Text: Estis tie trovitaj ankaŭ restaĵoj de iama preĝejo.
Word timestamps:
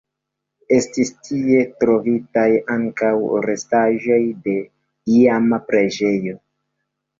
Estis 0.77 1.11
tie 1.27 1.59
trovitaj 1.83 2.47
ankaŭ 2.77 3.13
restaĵoj 3.49 4.19
de 4.49 4.57
iama 5.21 5.63
preĝejo. 5.71 6.39